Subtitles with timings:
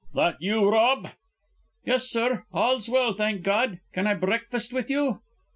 [0.15, 1.11] "That you, Rob?"
[1.85, 2.43] "Yes, sir.
[2.51, 3.79] All's well, thank God!
[3.93, 5.21] Can I breakfast with you?"